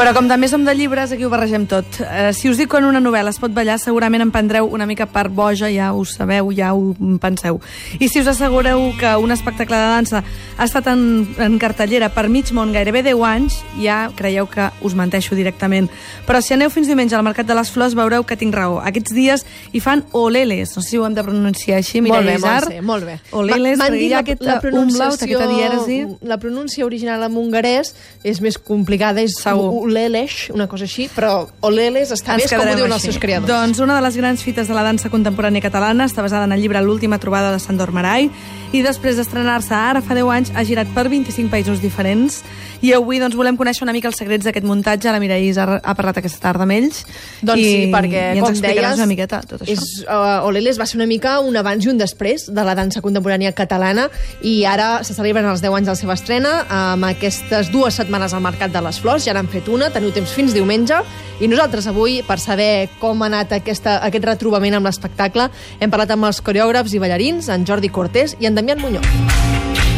[0.00, 1.98] Però com també som de llibres, aquí ho barregem tot.
[2.00, 4.86] Eh, si us dic que en una novel·la es pot ballar, segurament em prendreu una
[4.88, 7.58] mica per boja, ja ho sabeu, ja ho penseu.
[8.00, 10.22] I si us assegureu que un espectacle de dansa
[10.56, 11.02] ha estat en,
[11.36, 15.90] en cartellera per mig món gairebé 10 anys, ja creieu que us menteixo directament.
[16.24, 18.80] Però si aneu fins diumenge al Mercat de les Flors, veureu que tinc raó.
[18.80, 19.44] Aquests dies
[19.76, 22.62] hi fan oleles, no sé si ho hem de pronunciar així, Molt bé, Isar.
[22.64, 23.18] Montse, molt bé.
[23.36, 24.24] Oleles, M'han dit la,
[24.54, 26.00] la pronunciació, dièresi.
[26.24, 27.92] la pronúncia original en hongarès
[28.24, 29.89] és més complicada, és Segur.
[29.90, 33.50] Olelesh, una cosa així, però Oleles està bé, és com ho diuen els seus creadors.
[33.50, 36.62] Doncs una de les grans fites de la dansa contemporània catalana està basada en el
[36.62, 38.30] llibre L'última trobada de Sandor Marai
[38.70, 42.40] i després d'estrenar-se ara fa 10 anys ha girat per 25 països diferents
[42.80, 45.10] i avui doncs, volem conèixer una mica els secrets d'aquest muntatge.
[45.12, 47.02] La Mireia Isar ha parlat aquesta tarda amb ells
[47.42, 49.74] Doncs i, sí, perquè, i ens com deies, una miqueta tot això.
[49.74, 53.02] És, uh, Oleles va ser una mica un abans i un després de la dansa
[53.04, 54.08] contemporània catalana
[54.46, 58.34] i ara se celebren els 10 anys de la seva estrena amb aquestes dues setmanes
[58.34, 61.02] al Mercat de les Flors, ja n'han fet una, teniu temps fins diumenge,
[61.40, 65.50] i nosaltres avui, per saber com ha anat aquesta, aquest retrobament amb l'espectacle,
[65.80, 69.89] hem parlat amb els coreògrafs i ballarins, en Jordi Cortés i en Damián Muñoz.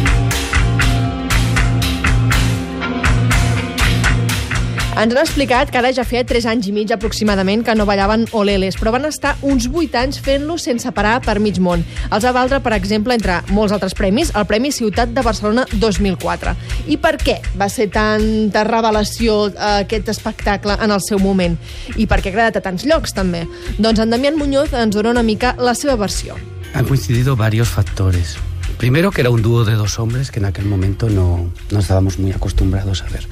[4.93, 8.27] Ens han explicat que ara ja feia 3 anys i mig aproximadament que no ballaven
[8.37, 11.81] oleles, però van estar uns 8 anys fent-lo sense parar per mig món.
[12.13, 16.53] Els va valdre, per exemple, entre molts altres premis, el Premi Ciutat de Barcelona 2004.
[16.93, 21.57] I per què va ser tanta revelació eh, aquest espectacle en el seu moment?
[21.97, 23.47] I per què ha agradat a tants llocs, també?
[23.79, 26.37] Doncs en Damián Muñoz ens dona una mica la seva versió.
[26.75, 28.37] Han coincidido varios factores.
[28.77, 32.19] Primero que era un dúo de dos hombres que en aquel momento no, no estábamos
[32.19, 33.25] muy acostumbrados a ver.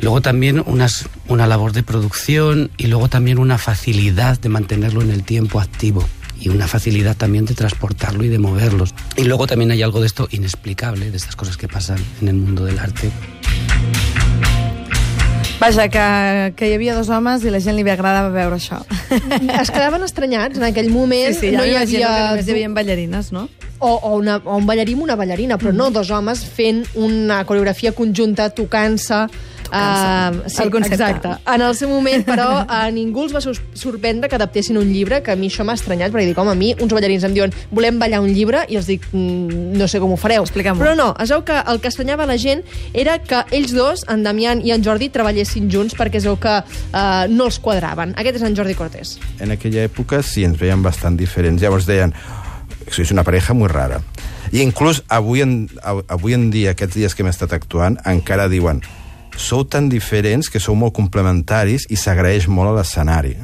[0.00, 5.10] Luego también unas, una labor de producción y luego también una facilidad de mantenerlo en
[5.10, 6.06] el tiempo activo
[6.38, 8.94] y una facilidad también de transportarlo y de moverlos.
[9.16, 12.34] Y luego también hay algo de esto inexplicable, de estas cosas que pasan en el
[12.34, 13.10] mundo del arte.
[15.58, 18.82] Vaja, que, que hi havia dos homes i la gent li agradava veure això.
[19.62, 21.32] Es quedaven estranyats en aquell moment.
[21.32, 22.10] Sí, sí, ja no hi havia...
[22.12, 23.46] que només hi havia ballarines, no?
[23.78, 27.44] o, o, una, o un ballarí amb una ballarina, però no dos homes fent una
[27.48, 29.26] coreografia conjunta, tocant-se...
[29.70, 30.94] Uh, sí, El concepte.
[30.94, 31.28] exacte.
[31.54, 33.40] En el seu moment, però, a ningú els va
[33.74, 36.58] sorprendre que adaptessin un llibre, que a mi això m'ha estranyat, perquè dic, home, a
[36.58, 40.00] mi uns ballarins em diuen volem ballar un llibre, i els dic, mm, no sé
[40.00, 40.42] com ho fareu.
[40.46, 40.82] Explica'm-ho.
[40.82, 42.62] Però no, es veu que el que estranyava la gent
[42.94, 46.58] era que ells dos, en Damián i en Jordi, treballessin junts perquè es veu que
[46.62, 48.14] uh, no els quadraven.
[48.16, 49.16] Aquest és en Jordi Cortés.
[49.40, 51.60] En aquella època sí, ens veien bastant diferents.
[51.62, 52.12] Llavors deien,
[52.90, 54.00] sois una pareja muy rara.
[54.52, 58.46] I inclús avui en, av- avui en dia, aquests dies que hem estat actuant, encara
[58.48, 58.78] diuen
[59.36, 63.34] sou tan diferents que sou molt complementaris i s'agraeix molt a l'escenari.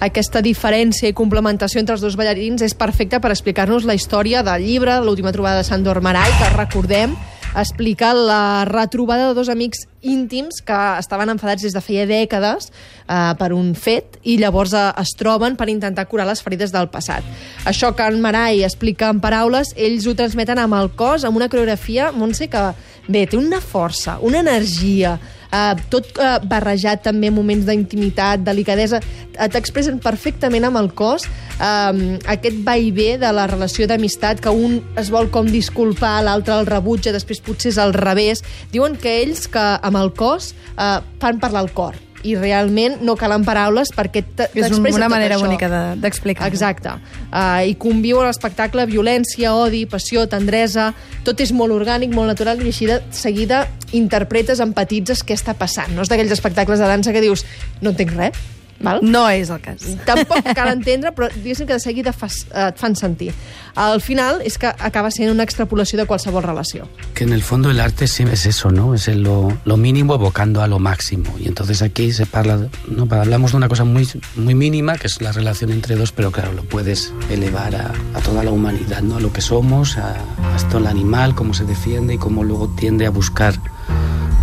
[0.00, 4.64] Aquesta diferència i complementació entre els dos ballarins és perfecta per explicar-nos la història del
[4.64, 7.12] llibre, l'última trobada de Sandor Marai, que recordem,
[7.52, 13.32] explica la retrobada de dos amics íntims que estaven enfadats des de feia dècades eh,
[13.38, 17.26] per un fet i llavors eh, es troben per intentar curar les ferides del passat.
[17.68, 21.50] Això que en Marai explica en paraules, ells ho transmeten amb el cos, amb una
[21.52, 22.64] coreografia, Montse, que
[23.08, 25.18] bé, té una força, una energia,
[25.50, 31.26] Uh, tot uh, barrejat també amb moments d'intimitat, delicadesa, uh, t'expressen perfectament amb el cos
[31.58, 36.20] um, aquest va i ve de la relació d'amistat que un es vol com disculpar,
[36.22, 38.44] l'altre el rebutja, després potser és al revés.
[38.70, 43.14] Diuen que ells que amb el cos uh, fan parlar el cor i realment no
[43.16, 45.46] calen paraules perquè t- És una tot manera això.
[45.46, 46.48] bonica de- d'explicar-ho.
[46.52, 46.90] Exacte.
[47.32, 50.94] Uh, I conviu a l'espectacle violència, odi, passió, tendresa...
[51.24, 55.92] Tot és molt orgànic, molt natural, i així de seguida interpretes, empatitzes què està passant.
[55.94, 57.44] No és d'aquells espectacles de dansa que dius
[57.82, 58.32] no entenc res,
[58.80, 59.00] val?
[59.02, 59.84] No és el cas.
[60.06, 63.32] Tampoc cal entendre, però diguéssim que de seguida fas, et fan sentir.
[63.78, 66.88] Al final és que acaba sent una extrapolació de qualsevol relació.
[67.14, 68.94] Que en el fondo el arte sí es eso, ¿no?
[68.94, 71.36] Es el lo, lo mínimo evocando a lo máximo.
[71.38, 73.08] Y entonces aquí se parla, ¿no?
[73.10, 76.52] hablamos de una cosa muy, muy mínima, que es la relación entre dos, pero claro,
[76.52, 79.16] lo puedes elevar a, a toda la humanidad, ¿no?
[79.16, 80.16] A lo que somos, a,
[80.54, 83.54] hasta el animal, cómo se defiende y cómo luego tiende a buscar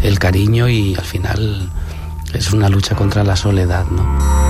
[0.04, 1.70] el cariño y al final
[2.34, 4.48] es una lucha contra la soledad, ¿no?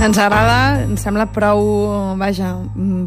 [0.00, 1.58] Ens agrada, ens sembla prou,
[2.16, 2.54] vaja,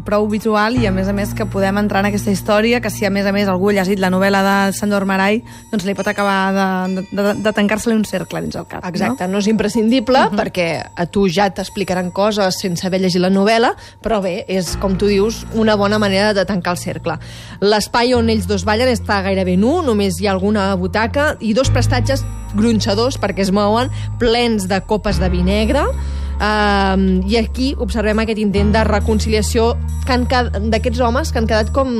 [0.06, 3.02] prou visual i a més a més que podem entrar en aquesta història que si
[3.02, 5.40] a més a més algú ha llegit la novel·la de Sandor Marai
[5.72, 8.86] doncs li pot acabar de, de, de tancar-se-li un cercle dins el cap.
[8.86, 10.38] Exacte, no, no és imprescindible uh -huh.
[10.38, 14.94] perquè a tu ja t'explicaran coses sense haver llegit la novel·la, però bé, és, com
[14.96, 17.18] tu dius, una bona manera de tancar el cercle.
[17.58, 21.70] L'espai on ells dos ballen està gairebé nu, només hi ha alguna butaca i dos
[21.70, 22.24] prestatges
[22.54, 25.86] gronxadors perquè es mouen, plens de copes de vi negre,
[26.34, 29.74] Uh, I aquí observem aquest intent de reconciliació
[30.04, 31.92] d'aquests homes que han quedat com,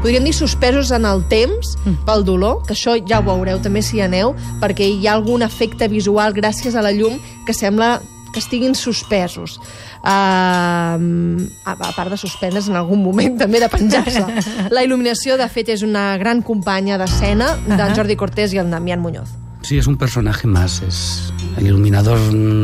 [0.00, 1.74] podríem dir, suspesos en el temps
[2.06, 5.42] pel dolor, que això ja ho veureu també si hi aneu, perquè hi ha algun
[5.42, 7.98] efecte visual gràcies a la llum que sembla
[8.30, 9.58] que estiguin suspesos.
[10.06, 14.22] Uh, a, a part de suspendre's en algun moment també de penjar-se.
[14.74, 19.02] La il·luminació, de fet, és una gran companya d'escena d'en Jordi Cortés i el Damián
[19.02, 19.49] Muñoz.
[19.62, 22.18] Sí, es un personaje más, es el iluminador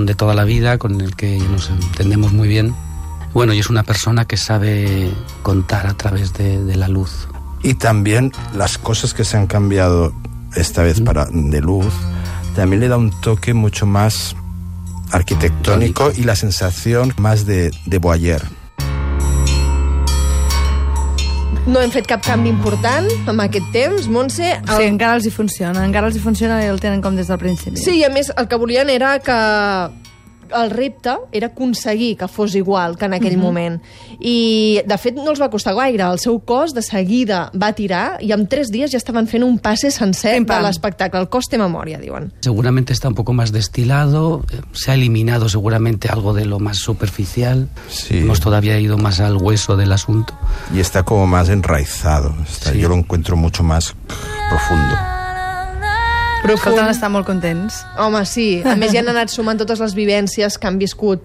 [0.07, 2.75] de toda la vida con el que nos entendemos muy bien.
[3.33, 5.11] Bueno, y es una persona que sabe
[5.43, 7.29] contar a través de, de la luz.
[7.63, 10.15] Y también las cosas que se han cambiado
[10.55, 11.93] esta vez para de luz,
[12.55, 14.35] también le da un toque mucho más
[15.13, 18.43] arquitectónico y la sensación más de, de Boyer.
[21.67, 24.53] No hem fet cap canvi important amb aquest temps, Montse.
[24.55, 24.69] El...
[24.71, 27.41] Sí, encara els hi funciona, encara els hi funciona i el tenen com des del
[27.43, 27.81] principi.
[27.83, 29.39] Sí, i a més el que volien era que
[30.55, 33.43] el repte era aconseguir que fos igual que en aquell Mhm.
[33.43, 33.83] moment.
[34.21, 36.03] I, de fet, no els va costar gaire.
[36.05, 39.59] El seu cos de seguida va tirar i en tres dies ja estaven fent un
[39.59, 41.21] passe sencer Pim, de l'espectacle.
[41.21, 42.33] El cos té memòria, diuen.
[42.41, 46.79] Seguramente está un poco más destilado, eh, se ha eliminado seguramente algo de lo más
[46.79, 47.69] superficial.
[47.89, 48.19] Sí.
[48.19, 50.35] Hemos todavía ido más al hueso del asunto.
[50.75, 52.35] Y está como más enraizado.
[52.49, 52.79] Está- Sí.
[52.79, 53.95] Yo lo encuentro mucho más
[54.51, 54.95] profundo.
[56.55, 57.83] Escolten, estar molt contents.
[57.99, 58.63] Home, sí.
[58.65, 61.25] A més, ja han anat sumant totes les vivències que han viscut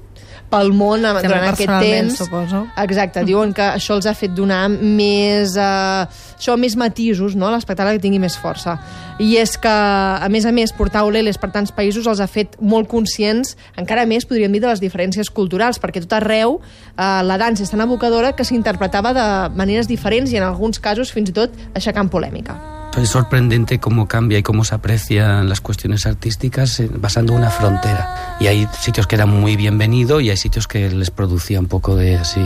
[0.51, 2.17] pel món eh, També durant aquest temps.
[2.19, 2.65] suposo.
[2.81, 7.51] Exacte, diuen que això els ha fet donar més, eh, això, més matisos, no?
[7.53, 8.77] l'espectacle que tingui més força.
[9.21, 12.57] I és que, a més a més, portar oleles per tants països els ha fet
[12.59, 17.39] molt conscients, encara més, podríem dir, de les diferències culturals, perquè tot arreu eh, la
[17.41, 21.39] dansa és tan abocadora que s'interpretava de maneres diferents i en alguns casos fins i
[21.41, 22.80] tot aixecant polèmica.
[22.97, 28.35] Es sorprendente cómo cambia y cómo se aprecian las cuestiones artísticas eh, basando una frontera.
[28.39, 31.95] Y hay sitios que eran muy bienvenido y hay sitios que les producía un poco
[31.95, 32.41] de así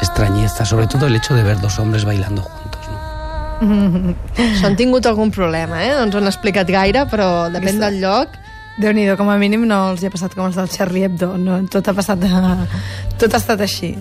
[0.00, 2.80] extrañeza, sobre todo el hecho de ver dos hombres bailando juntos.
[2.88, 2.98] ¿no?
[4.38, 5.90] Això han tingut algun problema, eh?
[5.96, 8.36] No ens ho han explicat gaire, però depèn del lloc.
[8.78, 11.32] déu nhi com a mínim no els hi ha passat com els del Charlie Hebdo.
[11.36, 11.58] No?
[11.66, 12.20] Tot ha passat...
[12.22, 12.28] De...
[13.18, 13.96] Tot ha estat així.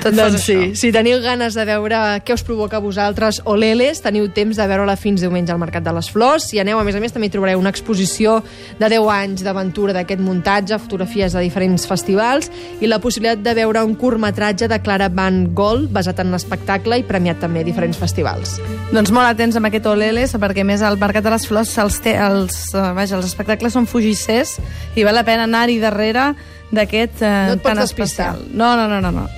[0.00, 0.76] Tot Doncs sí, això.
[0.78, 4.66] si teniu ganes de veure què us provoca a vosaltres o l'Eles, teniu temps de
[4.66, 6.48] veure-la fins diumenge al Mercat de les Flors.
[6.48, 8.38] Si aneu, a més a més, també trobareu una exposició
[8.78, 12.48] de 10 anys d'aventura d'aquest muntatge, fotografies de diferents festivals
[12.80, 17.06] i la possibilitat de veure un curtmetratge de Clara Van Gol basat en l'espectacle i
[17.06, 18.56] premiat també a diferents festivals.
[18.92, 22.00] Doncs molt atents amb aquest Oleles, perquè a més al Mercat de les Flors els,
[22.12, 24.56] els, eh, vaja, els espectacles són fugissers
[24.96, 26.32] i val la pena anar-hi darrere
[26.72, 28.46] d'aquest eh, No tan especial.
[28.52, 29.12] No, no, no, no.
[29.12, 29.28] no.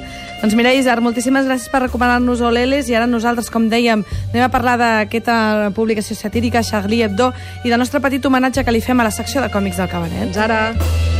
[0.44, 4.50] Doncs mira, Isar, moltíssimes gràcies per recomanar-nos Oleles i ara nosaltres, com dèiem, anem a
[4.52, 7.31] parlar d'aquesta publicació satírica, Charlie Hebdo,
[7.64, 10.20] i del nostre petit homenatge que li fem a la secció de còmics del Cabaret.
[10.20, 11.14] Fins ara!